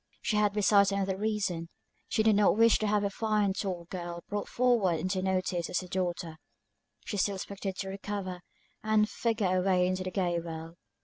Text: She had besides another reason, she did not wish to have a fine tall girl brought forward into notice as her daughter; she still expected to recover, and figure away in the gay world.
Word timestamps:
She 0.23 0.35
had 0.35 0.51
besides 0.53 0.91
another 0.91 1.15
reason, 1.15 1.69
she 2.09 2.23
did 2.23 2.35
not 2.35 2.57
wish 2.57 2.79
to 2.79 2.87
have 2.87 3.03
a 3.03 3.11
fine 3.11 3.53
tall 3.53 3.85
girl 3.91 4.23
brought 4.27 4.49
forward 4.49 4.99
into 4.99 5.21
notice 5.21 5.69
as 5.69 5.81
her 5.81 5.87
daughter; 5.87 6.37
she 7.05 7.17
still 7.17 7.35
expected 7.35 7.75
to 7.75 7.89
recover, 7.89 8.41
and 8.81 9.07
figure 9.07 9.55
away 9.55 9.85
in 9.85 9.93
the 9.93 10.09
gay 10.09 10.39
world. 10.39 10.77